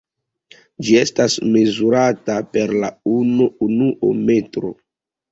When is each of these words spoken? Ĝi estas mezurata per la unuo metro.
Ĝi 0.85 0.93
estas 0.99 1.33
mezurata 1.55 2.37
per 2.57 2.73
la 2.85 2.89
unuo 3.17 4.09
metro. 4.23 4.73